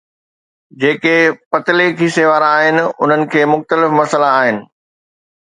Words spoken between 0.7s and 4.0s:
جيڪي پتلي کيسي وارا آهن انهن کي مختلف